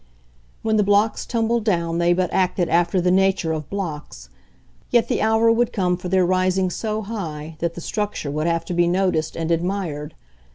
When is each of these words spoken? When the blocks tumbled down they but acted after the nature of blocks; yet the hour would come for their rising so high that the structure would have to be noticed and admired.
When 0.63 0.77
the 0.77 0.83
blocks 0.83 1.27
tumbled 1.27 1.63
down 1.63 1.99
they 1.99 2.11
but 2.11 2.33
acted 2.33 2.69
after 2.69 2.99
the 2.99 3.11
nature 3.11 3.51
of 3.51 3.69
blocks; 3.69 4.29
yet 4.89 5.07
the 5.09 5.21
hour 5.21 5.51
would 5.51 5.71
come 5.71 5.95
for 5.95 6.09
their 6.09 6.25
rising 6.25 6.71
so 6.71 7.03
high 7.03 7.55
that 7.59 7.75
the 7.75 7.81
structure 7.81 8.31
would 8.31 8.47
have 8.47 8.65
to 8.65 8.73
be 8.73 8.87
noticed 8.87 9.35
and 9.37 9.51
admired. 9.51 10.15